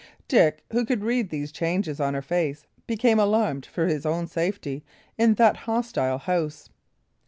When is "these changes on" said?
1.29-2.15